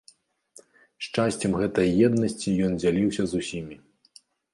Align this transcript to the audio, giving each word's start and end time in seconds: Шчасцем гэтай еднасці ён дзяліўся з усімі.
Шчасцем 1.07 1.51
гэтай 1.63 1.91
еднасці 2.07 2.53
ён 2.69 2.73
дзяліўся 2.81 3.23
з 3.33 3.43
усімі. 3.43 3.75